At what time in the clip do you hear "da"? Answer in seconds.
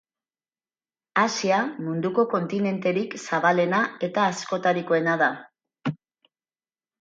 5.25-5.29